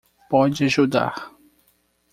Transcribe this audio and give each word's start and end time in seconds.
Pode 0.31 0.63
ajudar 0.65 1.29